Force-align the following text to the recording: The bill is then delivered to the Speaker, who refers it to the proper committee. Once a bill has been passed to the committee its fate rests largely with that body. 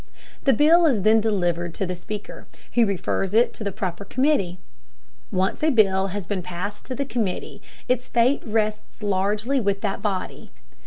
The 0.45 0.53
bill 0.53 0.87
is 0.87 1.03
then 1.03 1.21
delivered 1.21 1.75
to 1.75 1.85
the 1.85 1.93
Speaker, 1.93 2.47
who 2.73 2.87
refers 2.87 3.35
it 3.35 3.53
to 3.53 3.63
the 3.63 3.71
proper 3.71 4.03
committee. 4.03 4.57
Once 5.31 5.61
a 5.63 5.69
bill 5.69 6.07
has 6.07 6.25
been 6.25 6.41
passed 6.41 6.85
to 6.85 6.95
the 6.95 7.05
committee 7.05 7.61
its 7.87 8.09
fate 8.09 8.41
rests 8.43 9.03
largely 9.03 9.59
with 9.61 9.81
that 9.81 10.01
body. 10.01 10.49